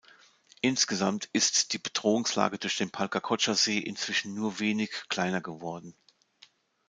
Insgesamt 0.61 1.29
ist 1.31 1.73
die 1.73 1.77
Bedrohungslage 1.77 2.57
durch 2.57 2.75
den 2.75 2.89
Palcacocha-See 2.89 3.77
inzwischen 3.77 4.33
nur 4.33 4.59
wenig 4.59 4.89
kleiner 5.09 5.41
geworden. 5.41 5.95